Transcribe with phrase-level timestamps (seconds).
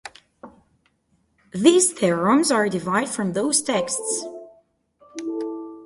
[1.53, 4.25] These theroms are derived from those texts.